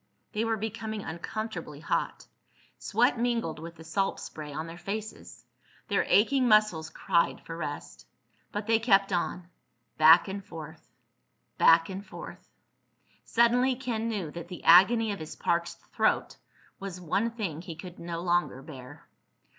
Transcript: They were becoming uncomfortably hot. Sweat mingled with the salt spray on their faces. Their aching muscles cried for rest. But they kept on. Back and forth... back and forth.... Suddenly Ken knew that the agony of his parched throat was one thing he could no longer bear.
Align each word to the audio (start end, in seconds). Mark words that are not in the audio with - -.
They 0.31 0.43
were 0.45 0.57
becoming 0.57 1.03
uncomfortably 1.03 1.79
hot. 1.79 2.25
Sweat 2.79 3.19
mingled 3.19 3.59
with 3.59 3.75
the 3.75 3.83
salt 3.83 4.19
spray 4.19 4.51
on 4.51 4.65
their 4.65 4.75
faces. 4.79 5.45
Their 5.89 6.05
aching 6.07 6.47
muscles 6.47 6.89
cried 6.89 7.39
for 7.45 7.55
rest. 7.55 8.07
But 8.51 8.65
they 8.65 8.79
kept 8.79 9.13
on. 9.13 9.47
Back 9.99 10.27
and 10.27 10.43
forth... 10.43 10.89
back 11.59 11.87
and 11.87 12.03
forth.... 12.03 12.49
Suddenly 13.25 13.75
Ken 13.75 14.09
knew 14.09 14.31
that 14.31 14.47
the 14.47 14.63
agony 14.63 15.11
of 15.11 15.19
his 15.19 15.35
parched 15.35 15.77
throat 15.93 16.35
was 16.79 16.99
one 16.99 17.29
thing 17.29 17.61
he 17.61 17.75
could 17.75 17.99
no 17.99 18.21
longer 18.21 18.63
bear. 18.63 19.07